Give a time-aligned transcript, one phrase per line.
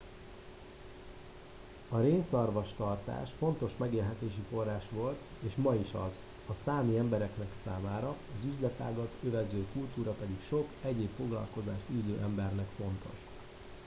[1.89, 7.31] a rénszarvastartás fontos megélhetési forrás volt és ma is az a számi emberek
[7.63, 13.15] számára az üzletágat övező kultúra pedig sok egyéb foglalkozást űző embernek fontos